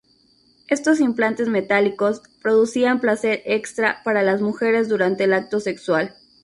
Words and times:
Estos 0.67 0.99
implantes 0.99 1.47
metálicos 1.47 2.23
producían 2.41 2.99
placer 3.01 3.43
extra 3.45 4.01
para 4.03 4.23
las 4.23 4.41
mujeres 4.41 4.89
durante 4.89 5.25
el 5.25 5.33
acto 5.33 5.59
sexual. 5.59 6.15